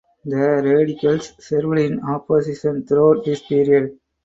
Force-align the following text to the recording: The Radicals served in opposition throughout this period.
The 0.25 0.35
Radicals 0.65 1.33
served 1.39 1.77
in 1.77 2.01
opposition 2.03 2.83
throughout 2.87 3.23
this 3.23 3.43
period. 3.45 3.99